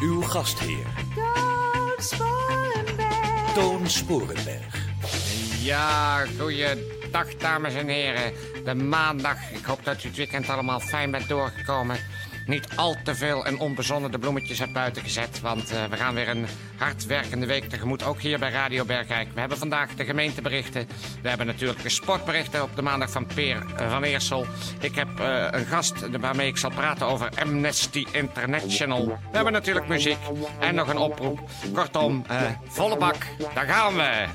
Uw 0.00 0.22
gastheer, 0.22 0.86
Toon 1.14 1.92
Sporenberg. 1.98 3.52
Toon 3.54 3.88
Sporenberg. 3.88 4.88
Ja, 5.62 6.24
goeiedag 6.38 7.36
dames 7.38 7.74
en 7.74 7.88
heren. 7.88 8.32
De 8.64 8.74
maandag. 8.74 9.50
Ik 9.50 9.64
hoop 9.64 9.84
dat 9.84 10.04
u 10.04 10.08
het 10.08 10.16
weekend 10.16 10.48
allemaal 10.48 10.80
fijn 10.80 11.10
bent 11.10 11.28
doorgekomen. 11.28 11.96
Niet 12.50 12.76
al 12.76 12.96
te 13.04 13.14
veel 13.14 13.46
en 13.46 13.58
onbezonnen 13.58 14.10
de 14.10 14.18
bloemetjes 14.18 14.58
hebt 14.58 14.72
buiten 14.72 15.02
gezet. 15.02 15.40
Want 15.40 15.70
eh, 15.70 15.84
we 15.84 15.96
gaan 15.96 16.14
weer 16.14 16.28
een 16.28 16.46
hardwerkende 16.76 17.46
week 17.46 17.68
tegemoet. 17.68 18.04
Ook 18.04 18.20
hier 18.20 18.38
bij 18.38 18.50
Radio 18.50 18.84
Bergijk. 18.84 19.28
We 19.34 19.40
hebben 19.40 19.58
vandaag 19.58 19.94
de 19.94 20.04
gemeenteberichten. 20.04 20.88
We 21.22 21.28
hebben 21.28 21.46
natuurlijk 21.46 21.82
de 21.82 21.88
sportberichten 21.88 22.62
op 22.62 22.76
de 22.76 22.82
maandag 22.82 23.10
van 23.10 23.26
Peer 23.26 23.66
eh, 23.76 23.90
van 23.90 24.02
Eersel. 24.02 24.46
Ik 24.80 24.94
heb 24.94 25.20
eh, 25.20 25.46
een 25.50 25.66
gast 25.66 26.18
waarmee 26.18 26.48
ik 26.48 26.56
zal 26.56 26.70
praten 26.70 27.06
over 27.06 27.30
Amnesty 27.40 28.06
International. 28.12 29.06
We 29.06 29.16
hebben 29.32 29.52
natuurlijk 29.52 29.88
muziek 29.88 30.18
en 30.60 30.74
nog 30.74 30.88
een 30.88 30.98
oproep. 30.98 31.50
Kortom, 31.72 32.24
volle 32.68 32.96
bak. 32.96 33.16
Daar 33.54 33.66
gaan 33.66 33.94
we. 33.94 34.26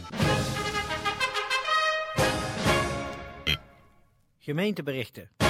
Gemeenteberichten. 4.39 5.44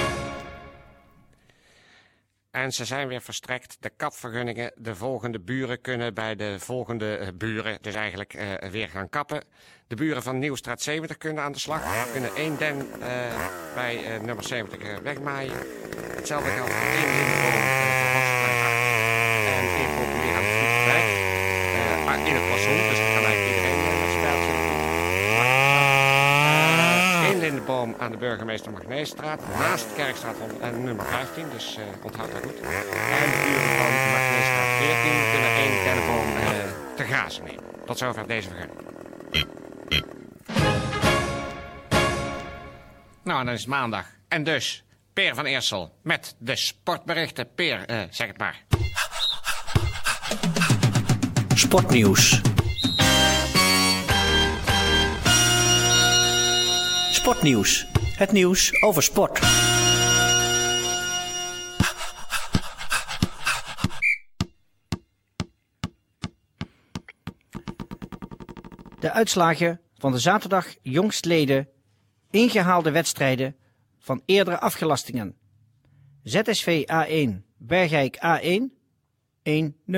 En 2.56 2.72
ze 2.72 2.84
zijn 2.84 3.08
weer 3.08 3.22
verstrekt. 3.22 3.76
De 3.80 3.90
kapvergunningen. 3.96 4.72
De 4.76 4.94
volgende 4.94 5.40
buren 5.40 5.80
kunnen 5.80 6.14
bij 6.14 6.36
de 6.36 6.56
volgende 6.58 7.16
eh, 7.16 7.28
buren 7.34 7.78
dus 7.80 7.94
eigenlijk 7.94 8.34
eh, 8.34 8.70
weer 8.70 8.88
gaan 8.88 9.08
kappen. 9.08 9.44
De 9.86 9.94
buren 9.94 10.22
van 10.22 10.38
Nieuwstraat 10.38 10.82
70 10.82 11.16
kunnen 11.16 11.42
aan 11.44 11.52
de 11.52 11.58
slag. 11.58 12.12
Kunnen 12.12 12.34
één 12.34 12.56
den 12.58 13.00
eh, 13.00 13.08
bij 13.74 14.18
nummer 14.22 14.44
70 14.44 14.78
eh, 14.78 14.96
wegmaaien. 14.96 15.52
Hetzelfde 16.16 16.50
geldt 16.50 16.72
voor 16.72 16.86
één 16.86 17.10
lindeboom 17.16 17.62
en 19.48 19.66
één 19.80 19.92
populier 19.98 20.34
aan 20.36 20.42
de 20.42 20.54
Vlietwijk. 20.58 21.08
Maar 22.04 22.18
in 22.28 22.34
het 22.34 22.48
passoen, 22.50 22.76
dus 22.88 22.98
dan 22.98 23.14
kan 23.14 23.24
eigenlijk 23.24 23.56
iedereen 23.56 23.78
uh, 23.78 24.02
een 24.02 24.10
spijltje 24.18 24.66
eh, 27.46 27.52
Eén 27.52 27.54
lindeboom 27.54 27.94
aan 27.98 28.10
de 28.10 28.16
burgemeester 28.16 28.72
Magneestraat, 28.72 29.40
naast 29.58 29.94
Kerkstraat 29.94 30.36
en 30.60 30.84
nummer 30.84 31.04
15, 31.04 31.44
dus 31.52 31.76
eh 31.76 31.84
onthoud 32.02 32.32
dat 32.32 32.42
goed. 32.42 32.60
En 32.60 33.30
de 33.30 33.42
buren 33.46 33.76
van 33.76 33.92
Magneestraat 34.12 34.68
14 34.78 35.30
kunnen 35.32 35.54
één 35.54 35.84
dennenboom 35.84 36.36
eh, 36.36 36.96
te 36.96 37.04
grazen 37.04 37.44
nemen. 37.44 37.64
Tot 37.86 37.98
zover 37.98 38.26
deze 38.26 38.48
vergunning. 38.48 38.78
Nou, 43.22 43.44
dan 43.44 43.54
is 43.54 43.60
het 43.60 43.68
maandag. 43.68 44.06
En 44.28 44.44
dus, 44.44 44.84
Peer 45.12 45.34
van 45.34 45.44
Eersel 45.44 45.98
met 46.02 46.34
de 46.38 46.56
sportberichten. 46.56 47.54
Peer, 47.54 47.84
eh, 47.86 48.00
zeg 48.10 48.26
het 48.26 48.38
maar. 48.38 48.64
Sportnieuws. 51.54 52.40
Sportnieuws. 57.26 57.86
Het 58.16 58.32
nieuws 58.32 58.82
over 58.82 59.02
sport. 59.02 59.40
De 69.00 69.10
uitslagen 69.12 69.80
van 69.94 70.12
de 70.12 70.18
zaterdag 70.18 70.74
jongstleden 70.82 71.68
ingehaalde 72.30 72.90
wedstrijden 72.90 73.56
van 73.98 74.22
eerdere 74.26 74.58
afgelastingen. 74.58 75.36
ZSV 76.22 76.84
A1, 76.92 77.42
Bergijk 77.56 78.16
A1, 78.16 78.62
1-0. 79.42 79.94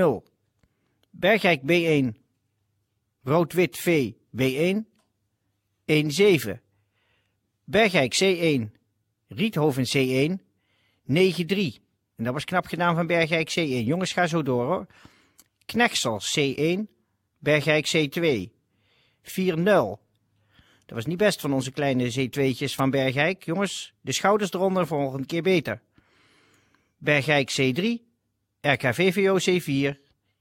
Bergijk 1.11 1.61
B1, 1.61 2.19
Rood-Wit 3.23 3.77
V 3.77 4.13
B1, 4.37 4.77
1-7. 5.87 6.67
Bergijk 7.71 8.15
C1, 8.15 8.71
Riethoven 9.27 9.87
C1, 9.87 10.31
9-3. 11.07 11.15
En 12.17 12.25
dat 12.25 12.33
was 12.33 12.45
knap 12.45 12.67
gedaan 12.67 12.95
van 12.95 13.07
Bergijk 13.07 13.51
C1. 13.51 13.85
Jongens, 13.85 14.13
ga 14.13 14.27
zo 14.27 14.43
door 14.43 14.65
hoor. 14.65 14.87
Knechtsel 15.65 16.21
C1, 16.21 16.79
Bergijk 17.39 17.91
C2, 17.97 18.51
4-0. 19.23 19.63
Dat 20.87 20.97
was 20.97 21.07
niet 21.07 21.17
best 21.17 21.41
van 21.41 21.53
onze 21.53 21.71
kleine 21.71 22.13
C2'tjes 22.13 22.75
van 22.75 22.91
Bergijk. 22.91 23.45
Jongens, 23.45 23.93
de 24.01 24.13
schouders 24.13 24.53
eronder 24.53 24.87
volgende 24.87 25.27
keer 25.27 25.43
beter. 25.43 25.83
Bergijk 26.97 27.51
C3, 27.61 27.85
RKVVO 28.61 29.39
C4, 29.39 29.97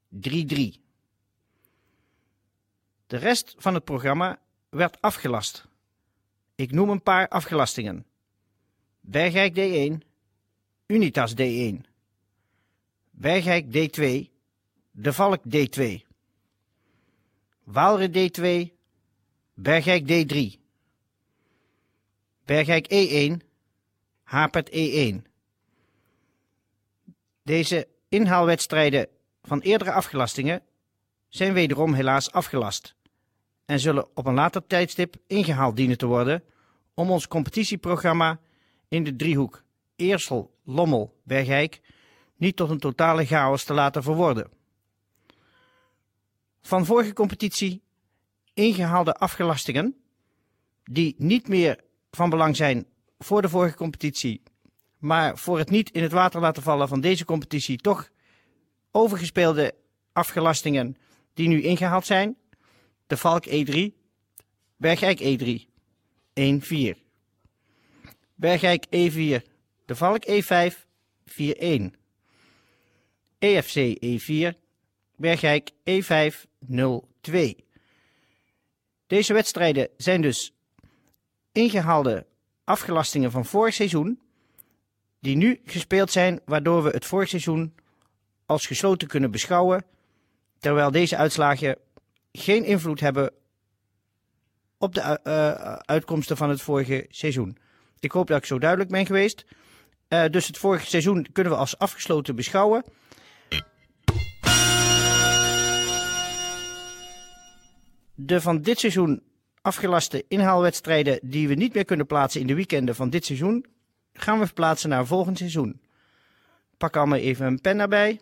3-3. 0.10 0.82
De 3.08 3.18
rest 3.18 3.56
van 3.58 3.74
het 3.74 3.84
programma 3.84 4.42
werd 4.70 5.02
afgelast. 5.02 5.67
Ik 6.58 6.72
noem 6.72 6.90
een 6.90 7.02
paar 7.02 7.28
afgelastingen. 7.28 8.06
Bergijk 9.00 9.54
D1, 9.60 10.08
Unitas 10.86 11.34
D1, 11.34 11.76
Bergijk 13.10 13.66
D2, 13.66 14.32
De 14.92 15.14
Valk 15.14 15.42
D2, 15.56 15.84
Waalre 17.64 18.10
D2, 18.10 18.74
Bergijk 19.54 20.04
D3, 20.12 20.60
Bergijk 22.46 22.88
E1, 22.94 23.46
Hapert 24.24 24.70
E1. 24.70 25.16
Deze 27.44 27.88
inhaalwedstrijden 28.10 29.08
van 29.42 29.60
eerdere 29.60 29.92
afgelastingen 29.92 30.64
zijn 31.28 31.54
wederom 31.54 31.94
helaas 31.94 32.32
afgelast 32.32 32.97
en 33.68 33.80
zullen 33.80 34.08
op 34.14 34.26
een 34.26 34.34
later 34.34 34.68
tijdstip 34.68 35.16
ingehaald 35.28 35.76
dienen 35.76 35.98
te 35.98 36.06
worden 36.06 36.44
om 36.94 37.12
ons 37.12 37.28
competitieprogramma 37.28 38.40
in 38.88 39.04
de 39.04 39.16
driehoek 39.16 39.64
Eersel, 39.96 40.56
Lommel, 40.64 41.20
Bergijk 41.24 41.82
niet 42.36 42.56
tot 42.56 42.70
een 42.70 42.80
totale 42.80 43.26
chaos 43.26 43.64
te 43.64 43.74
laten 43.74 44.04
verworden. 44.04 44.50
Van 46.62 46.86
vorige 46.86 47.14
competitie 47.14 47.82
ingehaalde 48.54 49.16
afgelastingen 49.16 49.96
die 50.84 51.16
niet 51.18 51.48
meer 51.48 51.84
van 52.12 52.30
belang 52.30 52.56
zijn 52.56 52.86
voor 53.20 53.42
de 53.42 53.50
vorige 53.50 53.76
competitie, 53.76 54.42
maar 54.98 55.38
voor 55.38 55.58
het 55.58 55.70
niet 55.70 55.92
in 55.92 56.04
het 56.04 56.12
water 56.12 56.42
laten 56.42 56.64
vallen 56.64 56.88
van 56.88 57.02
deze 57.02 57.26
competitie 57.26 57.78
toch 57.78 58.10
overgespeelde 58.92 59.76
afgelastingen 60.14 60.98
die 61.34 61.48
nu 61.48 61.62
ingehaald 61.62 62.06
zijn. 62.06 62.38
De 63.08 63.18
Valk 63.18 63.46
E3, 63.46 63.92
Bergijk 64.78 65.20
E3, 65.20 65.66
1-4. 66.34 66.98
Bergijk 68.36 68.86
E4, 68.86 69.44
de 69.86 69.96
Valk 69.96 70.24
E5, 70.30 70.86
4-1. 71.26 71.34
EFC 73.40 73.98
E4, 74.06 74.58
Bergijk 75.16 75.72
E5, 75.90 76.46
0-2. 76.72 77.68
Deze 79.08 79.34
wedstrijden 79.34 79.90
zijn 79.98 80.22
dus 80.22 80.54
ingehaalde 81.52 82.26
afgelastingen 82.64 83.32
van 83.32 83.46
vorig 83.46 83.74
seizoen, 83.74 84.22
die 85.20 85.36
nu 85.36 85.62
gespeeld 85.66 86.12
zijn, 86.12 86.40
waardoor 86.46 86.84
we 86.84 86.90
het 86.90 87.06
vorig 87.06 87.30
seizoen 87.30 87.76
als 88.46 88.66
gesloten 88.66 89.08
kunnen 89.08 89.32
beschouwen, 89.32 89.86
terwijl 90.60 90.92
deze 90.92 91.18
uitslagen 91.18 91.78
geen 92.38 92.64
invloed 92.64 93.00
hebben 93.00 93.34
op 94.78 94.94
de 94.94 95.02
eh, 95.02 95.50
eh, 95.50 95.74
uitkomsten 95.74 96.38
van 96.38 96.50
het 96.50 96.62
vorige 96.62 97.06
seizoen. 97.10 97.58
Ik 98.00 98.12
hoop 98.12 98.28
dat 98.28 98.38
ik 98.38 98.46
zo 98.46 98.60
duidelijk 98.60 98.90
ben 98.90 99.06
geweest. 99.06 99.46
Eh, 100.08 100.26
dus 100.30 100.48
het 100.48 100.58
vorige 100.58 100.86
seizoen 100.86 101.28
kunnen 101.32 101.54
we 101.54 101.60
als 101.60 101.78
afgesloten 101.78 102.36
beschouwen. 102.36 102.84
De 108.16 108.42
van 108.42 108.62
dit 108.62 108.80
seizoen 108.80 109.22
afgelaste 109.62 110.26
inhaalwedstrijden 110.28 111.20
die 111.22 111.48
we 111.48 111.54
niet 111.54 111.74
meer 111.74 111.86
kunnen 111.86 112.06
plaatsen 112.06 112.42
in 112.42 112.48
de 112.48 112.56
weekenden 112.56 112.96
van 112.96 113.10
dit 113.10 113.26
seizoen, 113.26 113.66
gaan 114.14 114.40
we 114.40 114.46
verplaatsen 114.46 114.90
naar 114.90 115.06
volgend 115.06 115.38
seizoen. 115.38 115.82
pak 116.78 116.96
allemaal 116.96 117.18
even 117.18 117.46
een 117.46 117.62
pen 117.62 117.80
erbij, 117.80 118.20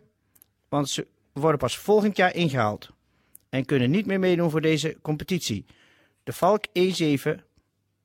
want 0.70 0.90
ze 0.90 1.08
worden 1.34 1.60
pas 1.60 1.78
volgend 1.78 2.18
jaar 2.18 2.36
ingehaald 2.36 2.95
en 3.50 3.66
kunnen 3.66 3.90
niet 3.90 4.06
meer 4.06 4.20
meedoen 4.20 4.50
voor 4.50 4.62
deze 4.62 4.98
competitie. 5.02 5.66
De 6.24 6.34
Valk 6.34 6.66
E7, 6.68 7.30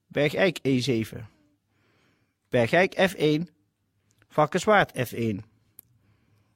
Bergijk 0.07 0.59
E7, 0.69 1.19
Bergijk 2.49 3.11
F1, 3.11 3.43
Valkenswaard 4.29 5.13
F1, 5.13 5.37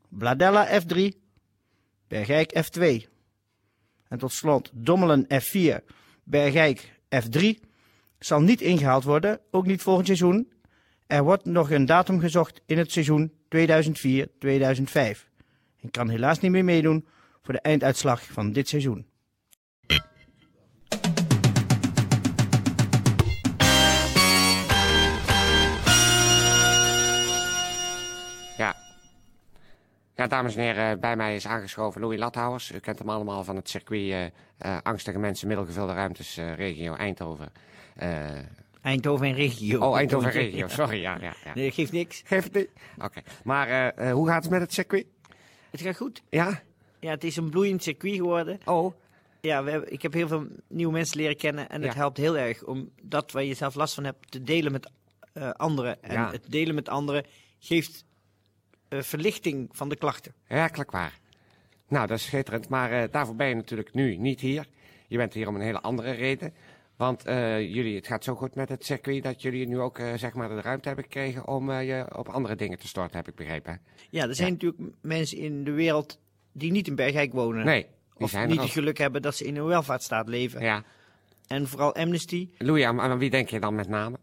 Bladella 0.08 0.80
F3, 0.80 1.22
Bergijk 2.08 2.64
F2 2.64 3.12
en 4.08 4.18
tot 4.18 4.32
slot 4.32 4.70
Dommelen 4.72 5.26
F4, 5.42 5.84
Bergijk 6.24 6.92
F3 7.24 7.40
zal 8.18 8.40
niet 8.40 8.60
ingehaald 8.60 9.04
worden, 9.04 9.40
ook 9.50 9.66
niet 9.66 9.82
volgend 9.82 10.06
seizoen. 10.06 10.52
Er 11.06 11.22
wordt 11.22 11.44
nog 11.44 11.70
een 11.70 11.86
datum 11.86 12.20
gezocht 12.20 12.60
in 12.66 12.78
het 12.78 12.92
seizoen 12.92 13.32
2004-2005 13.32 13.36
en 15.80 15.90
kan 15.90 16.08
helaas 16.08 16.40
niet 16.40 16.50
meer 16.50 16.64
meedoen 16.64 17.06
voor 17.44 17.54
de 17.54 17.60
einduitslag 17.60 18.22
van 18.22 18.52
dit 18.52 18.68
seizoen. 18.68 19.06
Ja. 28.56 28.76
Ja, 30.14 30.26
dames 30.26 30.56
en 30.56 30.62
heren, 30.62 31.00
bij 31.00 31.16
mij 31.16 31.34
is 31.34 31.46
aangeschoven 31.46 32.00
Louis 32.00 32.18
Lathouwers. 32.18 32.72
U 32.72 32.78
kent 32.78 32.98
hem 32.98 33.08
allemaal 33.10 33.44
van 33.44 33.56
het 33.56 33.68
circuit 33.68 34.32
eh, 34.58 34.76
Angstige 34.82 35.18
Mensen, 35.18 35.48
Middelgevulde 35.48 35.92
Ruimtes, 35.92 36.36
eh, 36.36 36.54
regio 36.54 36.94
Eindhoven. 36.94 37.52
Eindhoven 38.82 39.26
en 39.26 39.34
regio. 39.34 39.80
oh, 39.80 39.96
Eindhoven 39.96 40.30
regio, 40.30 40.68
sorry, 40.68 41.00
ja, 41.00 41.16
ja, 41.20 41.34
ja. 41.44 41.54
Nee, 41.54 41.70
geeft 41.70 41.92
niks. 41.92 42.22
Geef 42.24 42.44
het 42.44 42.54
niet. 42.54 42.70
Oké, 42.98 43.20
maar 43.44 43.94
hoe 44.12 44.28
gaat 44.28 44.42
het 44.42 44.52
met 44.52 44.60
het 44.60 44.72
circuit? 44.72 45.06
Het 45.70 45.80
gaat 45.80 45.96
goed. 45.96 46.22
Ja? 46.28 46.62
Ja, 47.04 47.10
het 47.10 47.24
is 47.24 47.36
een 47.36 47.50
bloeiend 47.50 47.82
circuit 47.82 48.14
geworden. 48.14 48.58
Oh, 48.64 48.94
Ja, 49.40 49.64
we 49.64 49.70
hebben, 49.70 49.92
ik 49.92 50.02
heb 50.02 50.12
heel 50.12 50.28
veel 50.28 50.46
nieuwe 50.68 50.92
mensen 50.92 51.16
leren 51.16 51.36
kennen 51.36 51.68
en 51.68 51.82
het 51.82 51.92
Ja. 51.92 51.98
helpt 51.98 52.16
heel 52.16 52.36
erg 52.38 52.64
om 52.64 52.90
dat 53.02 53.32
waar 53.32 53.44
je 53.44 53.54
zelf 53.54 53.74
last 53.74 53.94
van 53.94 54.04
hebt 54.04 54.30
te 54.30 54.42
delen 54.42 54.72
met 54.72 54.90
eh, 55.32 55.50
anderen. 55.50 56.02
En 56.02 56.12
Ja. 56.12 56.30
het 56.30 56.50
delen 56.50 56.74
met 56.74 56.88
anderen 56.88 57.24
geeft 57.58 58.04
eh, 58.88 59.00
verlichting 59.00 59.68
van 59.72 59.88
de 59.88 59.96
klachten. 59.96 60.34
werkelijk 60.48 60.90
waar. 60.90 61.18
Nou, 61.88 62.06
dat 62.06 62.18
is 62.18 62.24
schitterend, 62.24 62.68
maar 62.68 62.90
eh, 62.92 63.08
daarvoor 63.10 63.34
ben 63.36 63.48
je 63.48 63.54
natuurlijk 63.54 63.94
nu 63.94 64.16
niet 64.16 64.40
hier. 64.40 64.66
Je 65.08 65.16
bent 65.16 65.34
hier 65.34 65.48
om 65.48 65.54
een 65.54 65.60
hele 65.60 65.80
andere 65.80 66.10
reden. 66.10 66.54
Want 66.96 67.24
eh, 67.24 67.60
jullie, 67.74 67.96
het 67.96 68.06
gaat 68.06 68.24
zo 68.24 68.34
goed 68.34 68.54
met 68.54 68.68
het 68.68 68.84
circuit 68.84 69.22
dat 69.22 69.42
jullie 69.42 69.66
nu 69.68 69.78
ook 69.80 69.98
eh, 69.98 70.14
zeg 70.14 70.34
maar 70.34 70.48
de 70.48 70.60
ruimte 70.60 70.86
hebben 70.86 71.04
gekregen 71.04 71.46
om 71.48 71.70
eh, 71.70 71.86
je 71.88 72.16
op 72.16 72.28
andere 72.28 72.54
dingen 72.56 72.78
te 72.78 72.88
storten, 72.88 73.16
heb 73.16 73.28
ik 73.28 73.34
begrepen. 73.34 73.80
Ja, 74.10 74.28
er 74.28 74.34
zijn 74.34 74.52
natuurlijk 74.52 74.80
m- 74.82 74.88
mensen 75.00 75.38
in 75.38 75.64
de 75.64 75.70
wereld 75.72 76.18
die 76.54 76.70
niet 76.70 76.86
in 76.86 76.94
Bergijk 76.94 77.32
wonen. 77.32 77.64
Nee, 77.64 77.82
die 77.82 78.24
of 78.24 78.30
zijn 78.30 78.48
niet 78.48 78.60
het 78.60 78.70
geluk 78.70 78.98
hebben 78.98 79.22
dat 79.22 79.34
ze 79.36 79.44
in 79.44 79.56
een 79.56 79.64
welvaartsstaat 79.64 80.28
leven. 80.28 80.60
Ja. 80.62 80.82
En 81.46 81.68
vooral 81.68 81.94
Amnesty, 81.94 82.48
Louis, 82.58 82.84
aan, 82.84 83.00
aan 83.00 83.18
wie 83.18 83.30
denk 83.30 83.48
je 83.48 83.60
dan 83.60 83.74
met 83.74 83.88
name? 83.88 84.16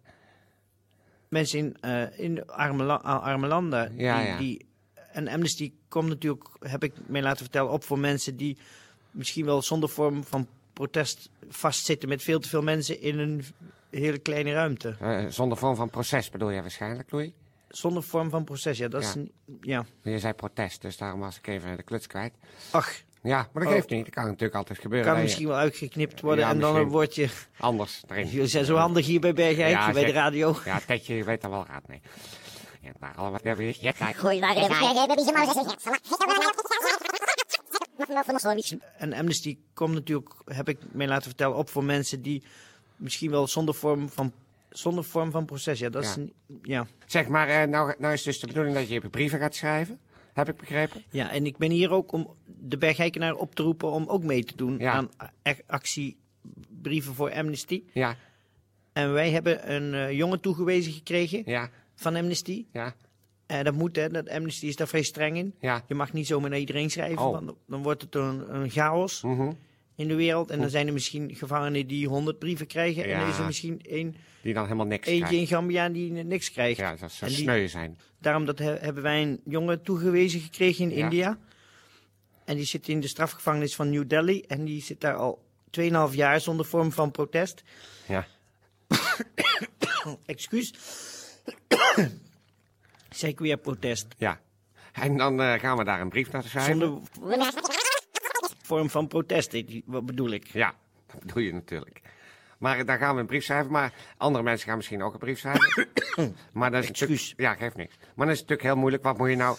mensen 1.30 1.60
in, 1.60 1.76
eh, 1.82 2.20
in 2.20 2.46
arme, 2.48 2.84
la- 2.84 2.96
ah, 3.04 3.24
arme 3.24 3.48
landen. 3.48 3.94
Ja, 3.98 4.18
die, 4.20 4.28
ja. 4.28 4.38
Die, 4.38 4.66
en 5.12 5.28
Amnesty 5.28 5.74
komt 5.88 6.08
natuurlijk, 6.08 6.44
heb 6.60 6.84
ik 6.84 6.94
mij 7.08 7.22
laten 7.22 7.38
vertellen, 7.44 7.72
op 7.72 7.84
voor 7.84 8.00
mensen 8.00 8.38
die 8.38 8.58
misschien 9.12 9.46
wel 9.46 9.62
zonder 9.62 9.90
vorm 9.90 10.24
van 10.24 10.48
protest 10.74 11.30
vastzitten 11.50 12.10
met 12.10 12.24
veel 12.24 12.40
te 12.40 12.50
veel 12.50 12.62
mensen 12.62 13.02
in 13.02 13.20
een 13.20 13.44
hele 13.90 14.18
kleine 14.18 14.52
ruimte. 14.54 14.96
Eh, 15.00 15.26
zonder 15.30 15.58
vorm 15.58 15.76
van 15.76 15.90
proces 15.90 16.30
bedoel 16.30 16.50
je 16.50 16.62
waarschijnlijk, 16.62 17.12
Louis? 17.12 17.32
Zonder 17.72 18.04
vorm 18.04 18.30
van 18.30 18.44
proces, 18.44 18.78
ja. 18.78 18.88
Dat 18.88 19.02
Is, 19.02 19.14
Ja. 19.14 19.20
een- 19.20 19.32
ja. 19.62 19.86
Je 20.02 20.20
zei 20.20 20.34
protest, 20.34 20.82
dus 20.82 20.98
daarom 20.98 21.20
was 21.20 21.38
ik 21.38 21.48
even 21.48 21.78
de 21.78 21.84
kluts 21.84 22.08
kwijt. 22.08 22.34
Ach, 22.72 22.94
Ja, 23.24 23.38
maar 23.54 23.64
dat 23.64 23.72
Oh. 23.72 23.78
geeft 23.78 23.90
niet. 23.90 24.06
Dat 24.06 24.14
kan 24.14 24.24
natuurlijk 24.26 24.56
altijd 24.56 24.80
gebeuren. 24.80 25.14
kan 25.14 25.22
misschien 25.22 25.48
wel 25.48 25.58
uitgeknipt 25.58 26.22
worden 26.22 26.46
Ja, 26.46 26.52
en 26.52 26.60
dan 26.60 26.76
een 26.76 26.88
woordje... 26.90 27.30
Anders 27.60 28.02
erin. 28.08 28.28
Jullie 28.28 28.48
zijn 28.48 28.66
zo 28.66 28.76
handig 28.76 29.06
hier 29.06 29.20
bij 29.20 29.34
Bergijk, 29.34 29.70
Ja, 29.72 29.92
bij 29.92 30.06
de 30.06 30.12
radio. 30.12 30.56
Ja, 30.66 30.80
Tetje, 30.88 31.16
je 31.16 31.24
weet 31.24 31.42
daar 31.42 31.52
wel 31.52 31.66
raad 31.68 31.88
mee. 31.88 32.02
Ja, 32.82 32.92
nou, 33.00 33.16
allemaal? 33.16 33.40
Ja, 33.44 33.56
En 38.98 39.14
Amnesty 39.14 39.58
komt 39.74 39.94
natuurlijk, 39.94 40.30
heb 40.46 40.70
ik 40.70 40.78
mij 40.92 41.08
laten 41.08 41.24
vertellen, 41.24 41.56
op 41.56 41.70
voor 41.70 41.84
mensen 41.84 42.22
die 42.22 42.44
misschien 42.96 43.32
wel 43.32 43.48
zonder 43.48 43.76
vorm 43.76 44.10
van, 44.10 44.32
zonder 44.72 45.04
vorm 45.04 45.32
van 45.32 45.46
proces. 45.46 45.80
Ja, 45.80 45.90
dat 45.90 46.04
is 46.04 46.16
Ja. 46.16 46.22
een- 46.22 46.34
ja. 46.62 46.88
Zeg 47.06 47.28
maar, 47.28 47.48
eh, 47.48 47.68
nou, 47.68 47.94
nou 47.98 48.14
is 48.14 48.24
dus 48.24 48.40
de 48.40 48.48
bedoeling 48.48 48.76
dat 48.76 48.88
je 48.90 49.10
brieven 49.10 49.40
gaat 49.40 49.56
schrijven. 49.56 50.00
Heb 50.34 50.50
ik 50.50 50.58
begrepen? 50.58 51.04
ja, 51.10 51.32
en 51.32 51.46
ik 51.46 51.58
ben 51.58 51.72
hier 51.72 51.92
ook 51.92 52.12
om 52.12 52.36
de 52.46 52.78
Bergijkenaar 52.78 53.34
op 53.36 53.56
te 53.56 53.64
roepen 53.64 53.92
om 53.92 54.06
ook 54.08 54.24
mee 54.24 54.44
te 54.44 54.56
doen 54.56 54.78
Ja. 54.80 54.92
aan 54.92 55.10
a- 55.48 55.56
actie 55.68 56.18
Brieven 56.82 57.14
voor 57.16 57.32
Amnesty. 57.34 57.84
Ja, 57.94 58.16
En 58.94 59.14
wij 59.14 59.32
hebben 59.32 59.74
een 59.74 59.94
eh, 59.94 60.12
jongen 60.12 60.40
toegewezen 60.40 60.92
gekregen 60.94 61.42
ja, 61.46 61.70
van 61.96 62.16
Amnesty. 62.16 62.66
ja, 62.72 62.96
En 63.46 63.64
dat 63.64 63.74
moet, 63.74 63.96
hè, 63.96 64.10
dat 64.10 64.30
Amnesty 64.30 64.66
is 64.66 64.76
daar 64.76 64.88
vrij 64.88 65.02
streng 65.04 65.38
in. 65.38 65.56
ja. 65.60 65.84
Je 65.88 65.96
mag 65.96 66.14
niet 66.14 66.28
zomaar 66.28 66.50
naar 66.50 66.60
iedereen 66.60 66.90
schrijven, 66.90 67.26
Oh. 67.26 67.32
want 67.32 67.52
dan 67.68 67.84
wordt 67.84 68.02
het 68.02 68.16
een, 68.16 68.56
een 68.56 68.70
chaos 68.70 69.22
Mhm. 69.22 69.52
In 70.02 70.08
de 70.08 70.16
wereld. 70.16 70.50
En 70.50 70.60
dan 70.60 70.70
zijn 70.70 70.88
er 70.88 70.94
misschien 70.94 71.36
gevangenen 71.36 71.88
die 71.88 72.08
honderd 72.08 72.40
brieven 72.40 72.68
krijgen. 72.68 73.04
En 73.04 73.20
dan 73.20 73.30
is 73.30 73.38
er 73.38 73.46
misschien 73.46 73.82
één, 73.90 74.16
Die 74.42 74.54
dan 74.54 74.64
helemaal 74.64 74.86
niks 74.86 75.08
eentje 75.08 75.26
krijgt. 75.26 75.42
in 75.42 75.56
Gambia 75.56 75.90
die 75.90 76.12
niks 76.12 76.52
krijgt. 76.52 76.78
Ja, 76.80 76.96
dat 76.96 77.12
zou 77.12 77.32
sneu 77.32 77.68
zijn. 77.68 78.00
Daarom 78.20 78.46
dat 78.46 78.60
he- 78.60 78.78
hebben 78.80 79.04
wij 79.04 79.22
een 79.22 79.42
jongen 79.46 79.82
toegewezen 79.84 80.40
gekregen 80.40 80.92
in 80.92 80.98
Ja. 80.98 81.04
India. 81.04 81.38
En 82.46 82.56
die 82.56 82.66
zit 82.66 82.88
in 82.88 83.00
de 83.00 83.08
strafgevangenis 83.08 83.76
van 83.76 83.90
New 83.90 84.08
Delhi. 84.10 84.42
En 84.48 84.66
die 84.66 84.82
zit 84.82 85.02
daar 85.02 85.16
al 85.16 85.44
2,5 85.70 86.16
jaar 86.16 86.42
zonder 86.42 86.66
vorm 86.66 86.92
van 86.92 87.12
protest. 87.12 87.64
Ja. 88.08 88.28
Excuus. 90.26 90.74
Weer 93.36 93.58
protest. 93.58 94.06
Ja. 94.18 94.40
En 94.92 95.18
dan 95.18 95.42
eh, 95.42 95.60
gaan 95.60 95.78
we 95.78 95.84
daar 95.84 96.02
een 96.02 96.10
brief 96.10 96.32
naar 96.32 96.44
schrijven. 96.44 96.80
Zonder 96.80 97.02
vorm 98.72 98.90
van 98.90 99.08
protest, 99.08 99.56
wat 99.86 100.06
bedoel 100.06 100.30
ik. 100.30 100.48
Ja, 100.48 100.74
dat 101.08 101.20
bedoel 101.20 101.44
je 101.44 101.54
natuurlijk. 101.54 102.02
Maar 102.58 102.80
eh, 102.80 102.86
dan 102.86 102.98
gaan 102.98 103.16
we 103.16 103.22
een 103.22 103.28
brief 103.28 103.44
schrijven, 103.44 103.72
maar 103.72 103.94
andere 104.18 104.44
mensen 104.44 104.68
gaan 104.68 104.78
misschien 104.78 105.04
ook 105.04 105.14
een 105.14 105.20
brief 105.20 105.40
schrijven. 105.40 105.88
maar 106.54 106.72
dat 106.72 106.84
is. 106.84 106.90
Excuus. 106.90 107.34
Ja, 107.38 107.54
geeft 107.54 107.76
niks. 107.76 107.96
Maar 108.16 108.26
dat 108.26 108.36
is 108.36 108.42
natuurlijk 108.42 108.68
heel 108.68 108.78
moeilijk. 108.78 109.04
Wat 109.04 109.18
moet 109.18 109.30
je 109.30 109.36
nou... 109.36 109.58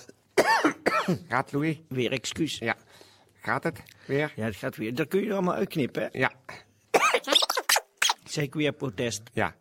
Gaat 1.29 1.53
Louis? 1.53 1.81
Weer 1.89 2.13
excuus. 2.13 2.59
Ja. 2.59 2.77
Gaat 3.41 3.65
het 3.65 3.83
weer? 4.07 4.33
Ja, 4.37 4.45
dat 4.47 4.57
gaat 4.57 4.77
weer. 4.77 4.95
Dat 4.95 5.09
kun 5.09 5.25
je 5.25 5.33
allemaal 5.33 5.55
uitknippen. 5.55 6.03
hè? 6.03 6.19
Ja. 6.19 6.33
Zeg 8.25 8.45
ik 8.45 8.55
weer 8.55 8.73
protest. 8.73 9.23
Ja. 9.33 9.55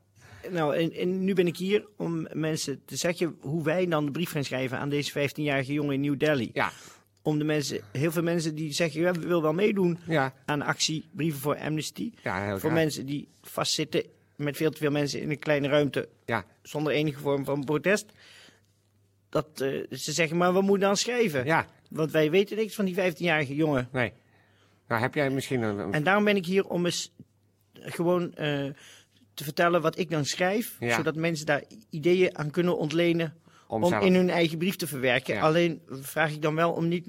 Nou, 0.50 0.76
en, 0.76 0.92
en 0.94 1.24
nu 1.24 1.34
ben 1.34 1.48
ik 1.48 1.58
hier 1.58 1.88
om 1.98 2.28
mensen 2.34 2.82
te 2.86 2.96
zeggen 2.96 3.38
hoe 3.42 3.64
wij 3.64 3.86
dan 3.88 4.06
de 4.06 4.12
brief 4.12 4.32
gaan 4.32 4.44
schrijven 4.44 4.78
aan 4.78 4.90
deze 4.90 5.30
15-jarige 5.30 5.74
jongen 5.74 5.94
in 5.94 6.02
New 6.02 6.20
Delhi. 6.20 6.50
Ja. 6.54 6.72
Om 7.24 7.38
de 7.38 7.44
mensen, 7.44 7.82
heel 7.92 8.12
veel 8.12 8.24
mensen 8.24 8.56
die 8.56 8.74
zeggen, 8.74 9.02
ja, 9.02 9.12
we 9.12 9.20
willen 9.20 9.42
wel 9.42 9.54
meedoen 9.54 9.98
Ja. 10.08 10.34
aan 10.46 10.60
de 10.60 10.66
actie 10.66 11.06
Brieven 11.12 11.40
voor 11.42 11.58
Amnesty. 11.58 12.12
Ja, 12.24 12.46
heel 12.46 12.60
voor 12.60 12.72
mensen 12.72 13.06
die 13.06 13.28
vastzitten 13.42 14.04
met 14.36 14.58
veel 14.58 14.72
te 14.72 14.78
veel 14.78 14.92
mensen 14.92 15.22
in 15.22 15.30
een 15.30 15.40
kleine 15.40 15.68
ruimte 15.68 16.10
Ja. 16.26 16.46
zonder 16.62 16.94
enige 16.94 17.20
vorm 17.20 17.46
van 17.46 17.64
protest. 17.64 18.06
Dat 19.30 19.48
eh, 19.62 19.84
ze 19.92 20.12
zeggen, 20.12 20.38
maar 20.38 20.54
we 20.54 20.62
moeten 20.62 20.88
dan 20.88 20.98
schrijven. 20.98 21.46
Ja. 21.46 21.68
Want 21.90 22.12
wij 22.12 22.32
weten 22.32 22.58
niks 22.58 22.76
van 22.76 22.86
die 22.86 22.96
15-jarige 22.96 23.56
jongen. 23.56 23.90
Nee. 23.92 24.12
Nou, 24.88 25.02
heb 25.02 25.14
jij 25.14 25.30
misschien 25.30 25.62
een... 25.62 25.94
En 25.94 26.04
daarom 26.04 26.24
ben 26.24 26.36
ik 26.36 26.46
hier 26.46 26.68
om 26.68 26.86
eens 26.86 27.12
gewoon 27.74 28.34
eh, 28.36 28.66
te 29.34 29.44
vertellen 29.44 29.82
wat 29.82 29.98
ik 29.98 30.10
dan 30.10 30.26
schrijf. 30.26 30.78
Zodat 30.80 31.16
mensen 31.16 31.46
daar 31.46 31.64
ideeën 31.90 32.38
aan 32.38 32.52
kunnen 32.52 32.78
ontlenen 32.78 33.34
Om 33.72 33.84
om, 33.84 33.90
zelf- 33.90 34.04
in 34.04 34.16
hun 34.16 34.30
eigen 34.30 34.58
brief 34.58 34.76
te 34.76 34.88
verwerken. 34.88 35.36
Ja. 35.36 35.42
Alleen 35.42 35.82
vraag 35.90 36.32
ik 36.32 36.42
dan 36.42 36.56
wel 36.56 36.72
om 36.72 36.88
niet 36.88 37.08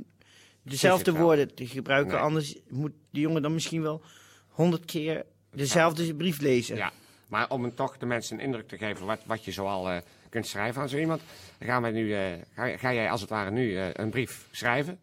dezelfde 0.62 1.12
woorden 1.12 1.54
te 1.54 1.66
gebruiken. 1.66 2.12
Nee. 2.12 2.22
Anders 2.22 2.56
moet 2.68 2.92
de 3.10 3.20
jongen 3.20 3.42
dan 3.42 3.52
misschien 3.52 3.82
wel 3.82 4.02
honderd 4.48 4.84
keer 4.84 5.24
dezelfde 5.52 6.14
brief 6.14 6.40
lezen. 6.40 6.76
Ja. 6.76 6.92
Maar 7.28 7.50
om 7.50 7.74
toch 7.74 7.98
de 7.98 8.06
mensen 8.06 8.38
een 8.38 8.44
indruk 8.44 8.68
te 8.68 8.78
geven 8.78 9.06
wat, 9.06 9.20
wat 9.26 9.44
je 9.44 9.52
zoal 9.52 9.90
eh 9.90 9.96
kunt 10.28 10.46
schrijven 10.46 10.82
aan 10.82 10.88
zo 10.88 10.96
iemand, 10.98 11.22
gaan 11.60 11.82
wij 11.82 11.90
nu, 11.90 12.14
eh, 12.14 12.20
ga, 12.54 12.76
ga 12.76 12.92
jij 12.92 13.10
als 13.10 13.20
het 13.20 13.30
ware 13.30 13.50
nu 13.50 13.76
eh, 13.78 13.86
een 13.92 14.10
brief 14.10 14.46
schrijven, 14.50 14.98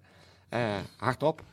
hardop, 0.97 1.43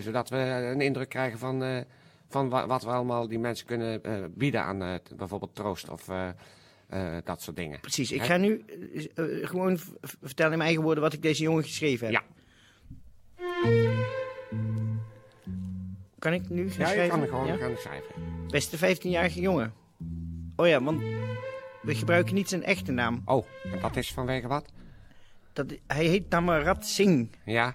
zodat 0.00 0.28
we 0.28 0.36
een 0.36 0.80
indruk 0.80 1.08
krijgen 1.08 1.38
van, 1.38 1.84
van 2.28 2.48
wa- 2.48 2.66
wat 2.66 2.82
we 2.82 2.90
allemaal 2.90 3.28
die 3.28 3.38
mensen 3.38 3.66
kunnen 3.66 4.00
bieden 4.36 4.62
aan 4.62 5.00
bijvoorbeeld 5.16 5.54
troost 5.54 5.88
of 5.88 6.08
eh, 6.90 7.16
dat 7.24 7.42
soort 7.42 7.56
dingen. 7.56 7.80
Precies. 7.80 8.12
Ik 8.12 8.22
ga 8.22 8.36
nu 8.36 8.64
eh, 8.94 9.04
eh, 9.14 9.48
gewoon 9.48 9.78
vertellen 10.02 10.52
in 10.52 10.58
mijn 10.58 10.68
eigen 10.68 10.82
woorden 10.82 11.02
wat 11.02 11.12
ik 11.12 11.22
deze 11.22 11.42
jongen 11.42 11.62
geschreven 11.62 12.06
heb. 12.06 12.14
Ja, 12.14 12.22
Kan 16.18 16.32
ik 16.32 16.48
nu 16.48 16.70
gaan 16.70 16.78
ja 16.80 16.86
schrijven? 16.86 17.08
kan 17.08 17.20
er 17.22 17.28
gewoon 17.28 17.46
Ja? 17.46 17.56
gaan 17.56 17.76
schrijven. 17.76 18.14
Beste 18.48 18.76
15-jarige 18.96 19.40
jongen. 19.40 19.72
Oh 20.56 20.66
ja, 20.66 20.82
want 20.82 21.00
we 21.82 21.94
gebruiken 21.94 22.34
niet 22.34 22.48
zijn 22.48 22.62
echte 22.64 22.92
naam. 22.92 23.22
Oh, 23.24 23.46
en 23.72 23.80
dat 23.80 23.96
is 23.96 24.12
vanwege 24.12 24.48
wat? 24.48 24.72
Dat, 25.52 25.66
hij 25.86 26.04
heet 26.04 26.30
Tamarat 26.30 26.86
Singh. 26.86 27.32
Ja? 27.44 27.74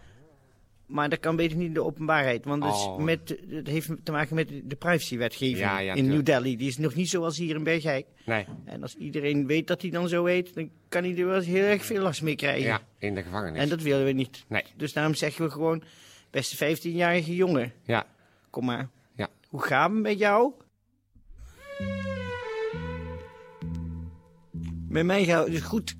Maar 0.85 1.09
dat 1.09 1.19
kan 1.19 1.35
beter 1.35 1.57
niet 1.57 1.67
in 1.67 1.73
de 1.73 1.83
openbaarheid. 1.83 2.45
Want 2.45 2.63
Oh. 2.63 2.97
met, 2.99 3.37
het 3.49 3.67
heeft 3.67 3.89
te 4.03 4.11
maken 4.11 4.35
met 4.35 4.47
de 4.63 4.75
privacywetgeving 4.75 5.57
Ja, 5.57 5.79
ja, 5.79 5.93
in 5.93 6.07
New. 6.07 6.25
Delhi. 6.25 6.57
Die 6.57 6.67
is 6.67 6.77
nog 6.77 6.95
niet 6.95 7.09
zoals 7.09 7.37
hier 7.37 7.55
in 7.55 7.63
Bergijk. 7.63 8.05
Nee. 8.25 8.45
En 8.65 8.81
als 8.81 8.95
iedereen 8.95 9.47
weet 9.47 9.67
dat 9.67 9.81
hij 9.81 9.91
dan 9.91 10.07
zo 10.09 10.25
heet, 10.25 10.53
dan 10.53 10.69
kan 10.89 11.03
hij 11.03 11.17
er 11.17 11.25
wel 11.25 11.39
heel 11.39 11.63
erg 11.63 11.85
veel 11.85 12.01
last 12.01 12.21
mee 12.21 12.35
krijgen. 12.35 12.65
Ja, 12.67 12.81
in 12.99 13.15
de 13.15 13.23
gevangenis. 13.23 13.59
En 13.61 13.69
dat 13.69 13.81
willen 13.81 14.05
we 14.05 14.11
niet. 14.11 14.45
Nee. 14.47 14.63
Dus 14.77 14.93
daarom 14.93 15.13
zeggen 15.13 15.45
we 15.45 15.51
gewoon, 15.51 15.83
beste 16.29 16.75
15-jarige 16.77 17.35
jongen, 17.35 17.73
Ja, 17.85 18.05
kom 18.49 18.65
maar. 18.65 18.89
ja. 19.15 19.27
Hoe 19.49 19.61
gaat 19.63 19.91
het 19.91 19.99
met 20.01 20.17
jou? 20.19 20.51
Met 24.89 25.05
mij 25.05 25.25
gaat 25.25 25.47
het 25.47 25.61
goed. 25.61 25.95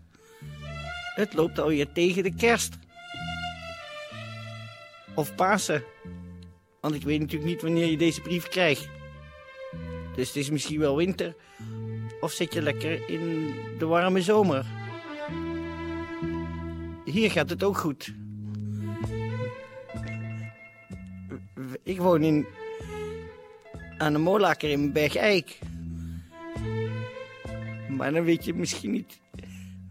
Het 1.16 1.34
loopt 1.34 1.60
alweer 1.60 1.92
tegen 1.92 2.24
de 2.24 2.36
kerst. 2.36 2.78
Of 5.16 5.36
Pasen. 5.36 5.84
Want 6.82 6.96
ik 6.96 7.04
weet 7.04 7.20
natuurlijk 7.20 7.50
niet 7.50 7.62
wanneer 7.62 7.86
je 7.86 7.98
deze 7.98 8.22
brief 8.22 8.48
krijgt. 8.48 8.90
Dus 10.16 10.28
het 10.28 10.36
is 10.36 10.50
misschien 10.50 10.80
wel 10.80 10.96
winter. 10.96 11.36
Of 12.20 12.32
zit 12.32 12.54
je 12.54 12.62
lekker 12.62 13.10
in 13.10 13.54
de 13.78 13.86
warme 13.86 14.22
zomer. 14.22 14.66
Hier 17.06 17.32
gaat 17.32 17.50
het 17.50 17.64
ook 17.64 17.78
goed. 17.78 18.14
Ik 21.84 22.00
woon 22.00 22.24
in 22.24 22.46
aan 23.98 24.14
de 24.14 24.20
Molaker 24.20 24.70
in 24.70 24.92
Bergijk. 24.92 25.60
Maar 27.90 28.12
dan 28.14 28.24
weet 28.24 28.46
je 28.46 28.54
misschien 28.54 28.92
niet 28.92 29.20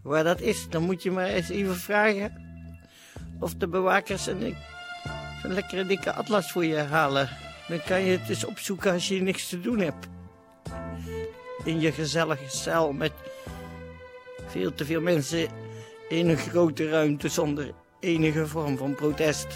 waar 0.03 0.23
dat 0.23 0.41
is. 0.41 0.69
Dan 0.69 0.83
moet 0.83 1.03
je 1.03 1.11
maar 1.11 1.27
eens 1.27 1.49
even 1.49 1.75
vragen 1.75 2.43
of 3.39 3.55
de 3.55 3.67
bewakers 3.67 4.27
een, 5.45 5.53
lekkere 5.53 5.85
dikke 5.85 6.13
atlas 6.13 6.51
voor 6.51 6.65
je 6.65 6.77
halen. 6.77 7.29
Dan 7.67 7.81
kan 7.85 8.01
je 8.01 8.17
het 8.17 8.29
eens 8.29 8.45
opzoeken 8.45 8.91
als 8.91 9.07
je 9.07 9.21
niks 9.21 9.49
te 9.49 9.61
doen 9.61 9.79
hebt. 9.79 10.07
In 11.63 11.79
je 11.79 11.91
gezellige 11.91 12.49
cel 12.57 12.91
met 12.91 13.11
veel 14.47 14.73
te 14.73 14.85
veel 14.85 15.01
mensen 15.01 15.47
in 16.09 16.29
een 16.29 16.37
grote 16.37 16.89
ruimte 16.89 17.29
zonder 17.29 17.73
enige 17.99 18.47
vorm 18.47 18.77
van 18.77 18.95
protest. 18.95 19.47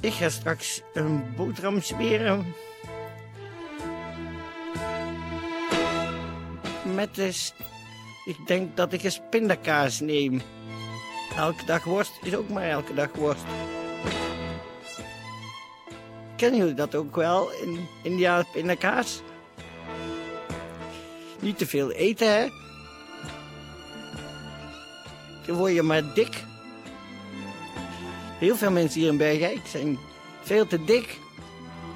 Ik 0.00 0.12
ga 0.12 0.28
straks 0.28 0.82
een 0.92 1.34
boterham 1.36 1.82
smeren. 1.82 2.54
Met 6.94 7.14
de... 7.14 7.50
Ik 8.24 8.46
denk 8.46 8.76
dat 8.76 8.92
ik 8.92 9.02
eens 9.02 9.20
pindakaas 9.30 10.00
neem. 10.00 10.42
Elke 11.36 11.64
dag 11.64 11.84
worst 11.84 12.12
is 12.22 12.34
ook 12.36 12.48
maar 12.48 12.68
elke 12.68 12.94
dag 12.94 13.08
worst. 13.14 13.44
Kennen 16.36 16.60
jullie 16.60 16.74
dat 16.74 16.94
ook 16.94 17.16
wel, 17.16 17.52
in 17.52 17.86
India 18.02 18.44
pindakaas? 18.52 19.22
Niet 21.40 21.58
te 21.58 21.66
veel 21.66 21.90
eten, 21.90 22.32
hè? 22.32 22.46
Dan 25.46 25.56
word 25.56 25.74
je 25.74 25.82
maar 25.82 26.14
dik. 26.14 26.44
Heel 28.38 28.56
veel 28.56 28.70
mensen 28.70 29.00
hier 29.00 29.10
in 29.10 29.16
Bergijk 29.16 29.60
zijn 29.66 29.98
veel 30.42 30.66
te 30.66 30.84
dik. 30.84 31.18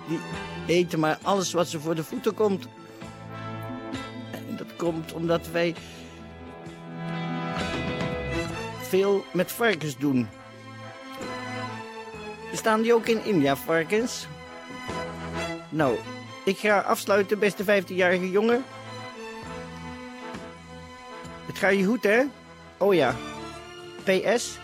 Die 0.08 0.20
eten 0.66 0.98
maar 0.98 1.18
alles 1.22 1.52
wat 1.52 1.68
ze 1.68 1.80
voor 1.80 1.94
de 1.94 2.04
voeten 2.04 2.34
komt. 2.34 2.66
En 4.30 4.56
dat 4.56 4.76
komt 4.76 5.12
omdat 5.12 5.48
wij 5.50 5.74
veel 8.86 9.24
met 9.32 9.52
varkens 9.52 9.96
doen. 9.96 10.28
Bestaan 12.50 12.82
die 12.82 12.94
ook 12.94 13.06
in 13.06 13.24
India, 13.24 13.56
varkens? 13.56 14.26
Nou, 15.68 15.96
ik 16.44 16.58
ga 16.58 16.80
afsluiten, 16.80 17.38
beste 17.38 17.64
15-jarige 17.64 18.30
jongen. 18.30 18.64
Het 21.46 21.58
gaat 21.58 21.72
je 21.72 21.84
goed, 21.84 22.04
hè? 22.04 22.22
Oh 22.76 22.94
ja. 22.94 23.14
PS. 24.04 24.58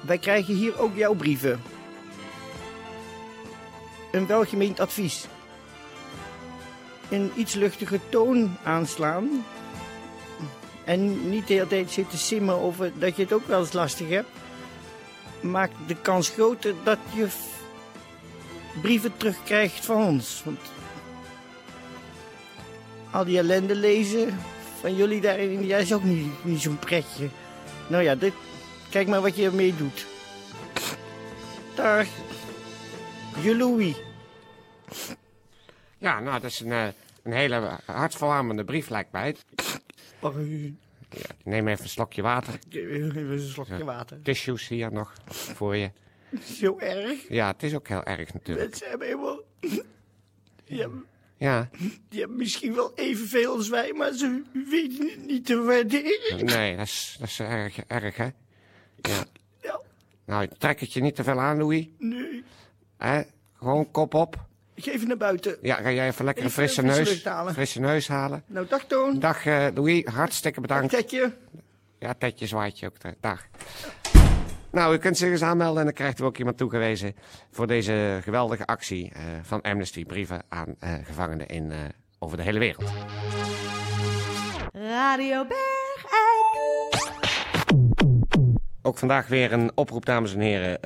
Wij 0.00 0.18
krijgen 0.18 0.54
hier 0.54 0.80
ook 0.80 0.96
jouw 0.96 1.14
brieven. 1.14 1.62
Een 4.12 4.26
welgemeend 4.26 4.80
advies. 4.80 5.26
Een 7.08 7.32
iets 7.34 7.54
luchtige 7.54 8.00
toon 8.08 8.56
aanslaan. 8.64 9.44
En 10.84 11.30
niet 11.30 11.46
de 11.46 11.54
hele 11.54 11.66
tijd 11.66 11.90
zitten 11.90 12.18
simmen 12.18 12.54
over 12.54 12.92
dat 12.98 13.16
je 13.16 13.22
het 13.22 13.32
ook 13.32 13.46
wel 13.46 13.60
eens 13.60 13.72
lastig 13.72 14.08
hebt. 14.08 14.28
Maakt 15.40 15.74
de 15.86 15.96
kans 15.96 16.28
groter 16.28 16.74
dat 16.84 16.98
je 17.14 17.26
brieven 18.80 19.16
terugkrijgt 19.16 19.84
van 19.84 20.04
ons. 20.04 20.42
Want 20.44 20.60
al 23.10 23.24
die 23.24 23.38
ellende 23.38 23.74
lezen 23.74 24.38
van 24.80 24.96
jullie 24.96 25.20
daar 25.20 25.38
in 25.38 25.50
India 25.50 25.76
is 25.76 25.92
ook 25.92 26.02
niet, 26.02 26.44
niet 26.44 26.60
zo'n 26.60 26.78
pretje. 26.78 27.28
Nou 27.86 28.02
ja, 28.02 28.14
dit, 28.14 28.32
kijk 28.90 29.08
maar 29.08 29.20
wat 29.20 29.36
je 29.36 29.44
ermee 29.44 29.76
doet. 29.76 30.06
Dag. 31.74 32.06
Je. 33.42 33.94
Ja, 35.98 36.20
nou, 36.20 36.40
dat 36.40 36.50
is 36.50 36.60
een, 36.60 36.72
eh, 36.72 36.86
een 37.22 37.32
hele 37.32 37.78
hartverwarmende 37.84 38.64
brief, 38.64 38.88
lijkt 38.88 39.12
mij. 39.12 39.36
Ja, 41.10 41.34
neem 41.44 41.68
even 41.68 41.84
een 41.84 41.90
slokje 41.90 42.22
water. 42.22 42.58
even 42.70 43.16
een 43.16 43.38
slokje 43.40 43.84
water? 43.84 44.22
Tissues 44.22 44.68
hier 44.68 44.92
nog 44.92 45.12
voor 45.28 45.76
je. 45.76 45.90
Zo 46.42 46.78
erg. 46.78 47.28
Ja, 47.28 47.46
het 47.46 47.62
is 47.62 47.74
ook 47.74 47.88
heel 47.88 48.04
erg 48.04 48.32
natuurlijk. 48.32 48.68
Mensen 48.68 48.88
hebben 48.88 49.06
helemaal... 49.06 49.40
Die 50.64 50.80
hebben, 50.80 51.04
Ja, 51.36 51.70
die 52.08 52.20
hebben 52.20 52.36
misschien 52.38 52.74
wel 52.74 52.92
evenveel 52.94 53.52
als 53.54 53.68
wij, 53.68 53.92
maar 53.92 54.12
ze 54.12 54.42
weten 54.70 55.08
het 55.10 55.26
niet 55.26 55.46
te 55.46 55.62
waarderen. 55.62 56.44
nee, 56.44 56.76
dat 56.76 56.86
is, 56.86 57.16
dat 57.18 57.28
is 57.28 57.40
erg, 57.40 57.78
erg, 57.78 58.16
hè? 58.16 58.28
Ja. 58.96 59.24
Ja, 59.62 59.80
Nou, 60.26 60.48
trek 60.58 60.80
het 60.80 60.92
je 60.92 61.00
niet 61.00 61.14
te 61.14 61.24
veel 61.24 61.40
aan, 61.40 61.58
Louis. 61.58 61.88
nee. 61.98 62.44
Hè? 62.96 63.22
Gewoon 63.52 63.90
kop 63.90 64.14
op. 64.14 64.46
Ik 64.74 64.84
ga 64.84 64.90
even 64.90 65.08
naar 65.08 65.16
buiten. 65.16 65.56
Ja, 65.62 65.74
ga 65.74 65.90
jij 65.90 66.06
even 66.06 66.24
lekker 66.24 66.44
een 66.44 66.50
frisse 66.50 66.82
neus, 66.82 67.26
frisse 67.52 67.80
neus 67.80 68.08
halen. 68.08 68.42
Nou, 68.46 68.66
dag 68.68 68.84
Toon. 68.84 69.18
Dag 69.18 69.46
eh, 69.46 69.66
Louis, 69.74 70.04
hartstikke 70.04 70.60
bedankt. 70.60 70.90
Tetje. 70.90 71.32
Ja, 71.98 72.14
Tetje 72.18 72.46
zwaait 72.46 72.78
je 72.78 72.86
ook. 72.86 72.96
Dag. 73.20 73.46
Nou, 74.74 74.94
u 74.94 74.98
kunt 74.98 75.18
zich 75.18 75.30
eens 75.30 75.42
aanmelden 75.42 75.78
en 75.78 75.84
dan 75.84 75.94
krijgt 75.94 76.20
u 76.20 76.24
ook 76.24 76.38
iemand 76.38 76.56
toegewezen 76.56 77.14
voor 77.50 77.66
deze 77.66 78.18
geweldige 78.22 78.66
actie 78.66 79.12
eh, 79.12 79.22
van 79.42 79.60
Amnesty. 79.60 80.04
Brieven 80.04 80.42
aan 80.48 80.74
eh, 80.78 80.92
gevangenen 81.04 81.46
in, 81.46 81.72
eh, 81.72 81.78
over 82.18 82.36
de 82.36 82.42
hele 82.42 82.58
wereld. 82.58 82.90
Radio 84.72 85.46
Bergijk. 85.46 87.12
Ook 88.82 88.98
vandaag 88.98 89.26
weer 89.26 89.52
een 89.52 89.72
oproep, 89.74 90.04
dames 90.04 90.34
en 90.34 90.40
heren. 90.40 90.80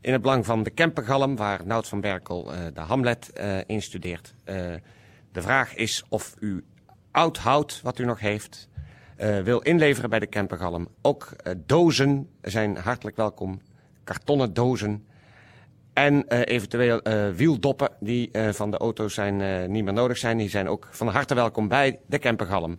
In 0.00 0.12
het 0.12 0.22
belang 0.22 0.46
van 0.46 0.62
de 0.62 0.70
Kempengalm, 0.70 1.36
waar 1.36 1.60
Nout 1.64 1.88
van 1.88 2.00
Berkel 2.00 2.52
eh, 2.52 2.60
de 2.74 2.80
Hamlet 2.80 3.32
eh 3.32 3.58
instudeert. 3.66 4.34
Eh, 4.44 4.56
de 5.32 5.42
vraag 5.42 5.74
is 5.74 6.04
of 6.08 6.34
u 6.38 6.64
oud 7.10 7.38
hout, 7.38 7.80
wat 7.82 7.98
u 7.98 8.04
nog 8.04 8.20
heeft, 8.20 8.68
wil 9.44 9.58
inleveren 9.60 10.10
bij 10.10 10.18
de 10.18 10.26
Kempengalm. 10.26 10.88
Ook 11.02 11.36
dozen 11.66 12.28
zijn 12.42 12.76
hartelijk 12.76 13.16
welkom. 13.16 13.60
Kartonnen 14.04 14.54
dozen. 14.54 15.06
En 15.92 16.28
eventueel 16.44 17.00
wieldoppen 17.34 17.90
die 18.00 18.30
van 18.50 18.70
de 18.70 18.76
auto's 18.76 19.14
zijn, 19.14 19.70
niet 19.70 19.84
meer 19.84 19.92
nodig 19.92 20.18
zijn. 20.18 20.38
Die 20.38 20.48
zijn 20.48 20.68
ook 20.68 20.88
van 20.90 21.08
harte 21.08 21.34
welkom 21.34 21.68
bij 21.68 21.98
de 22.06 22.18
Kempengalm. 22.18 22.74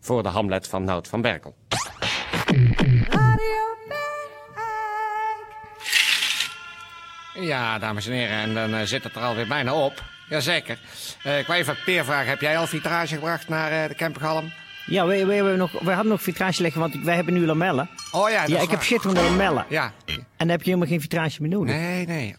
Voor 0.00 0.22
de 0.22 0.28
Hamlet 0.28 0.68
van 0.68 0.84
Nout 0.84 1.08
van 1.08 1.20
Berkel. 1.20 1.54
Ja, 7.50 7.78
dames 7.78 8.06
en 8.06 8.12
heren, 8.12 8.36
en 8.36 8.54
dan 8.54 8.74
eh, 8.74 8.80
zit 8.84 9.04
het 9.04 9.14
er 9.16 9.22
alweer 9.22 9.46
bijna 9.46 9.74
op. 9.74 10.02
Jazeker. 10.28 10.78
Eh 11.22 11.38
ik 11.38 11.46
wou 11.46 11.58
even 11.58 11.76
Peer 11.84 12.04
vragen, 12.04 12.28
heb 12.28 12.40
jij 12.40 12.58
al 12.58 12.66
vitrage 12.66 13.14
gebracht 13.14 13.48
naar 13.48 13.72
eh, 13.82 13.88
de 13.88 13.94
Kempengalm? 13.94 14.52
Ja, 14.86 15.06
wij, 15.06 15.26
wij, 15.26 15.36
hebben 15.36 15.56
nog, 15.58 15.72
wij 15.80 15.94
hadden 15.94 16.12
nog 16.12 16.22
vitrage 16.22 16.62
leggen, 16.62 16.80
want 16.80 16.94
wij 17.04 17.14
hebben 17.14 17.34
nu 17.34 17.46
lamellen. 17.46 17.88
Oh 18.12 18.30
ja, 18.30 18.40
dat 18.40 18.48
Ja, 18.50 18.54
ik 18.54 18.60
heb 18.60 18.70
waar. 18.70 18.82
schitterende 18.84 19.22
lamellen. 19.22 19.64
Ja, 19.68 19.92
En 20.06 20.26
dan 20.36 20.48
heb 20.48 20.58
je 20.58 20.64
helemaal 20.66 20.88
geen 20.88 21.00
vitrage 21.00 21.42
meer 21.42 21.50
nodig. 21.50 21.74
nee, 21.74 22.06
nee. 22.06 22.34